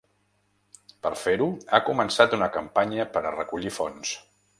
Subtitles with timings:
[1.07, 4.15] Per fer-ho, ha començat una campanya per a recollir fons.